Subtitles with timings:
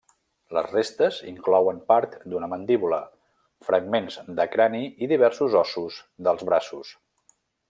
[0.57, 2.99] Les restes inclouen part d'una mandíbula,
[3.69, 6.95] fragments de crani i diversos ossos dels braços.